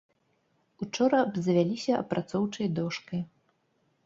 Учора 0.85 1.17
абзавяліся 1.25 1.93
апрацоўчай 2.05 2.67
дошкай. 2.81 3.21